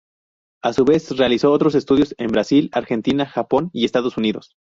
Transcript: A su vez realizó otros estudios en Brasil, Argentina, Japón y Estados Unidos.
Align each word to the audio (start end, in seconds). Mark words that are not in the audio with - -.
A 0.63 0.73
su 0.73 0.83
vez 0.83 1.15
realizó 1.15 1.51
otros 1.51 1.75
estudios 1.75 2.15
en 2.17 2.31
Brasil, 2.31 2.71
Argentina, 2.73 3.27
Japón 3.27 3.69
y 3.71 3.85
Estados 3.85 4.17
Unidos. 4.17 4.55